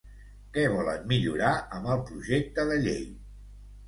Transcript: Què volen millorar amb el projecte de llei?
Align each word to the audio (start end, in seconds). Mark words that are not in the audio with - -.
Què 0.53 0.61
volen 0.75 1.03
millorar 1.11 1.51
amb 1.79 1.89
el 1.97 2.01
projecte 2.07 2.65
de 2.71 2.79
llei? 2.87 3.05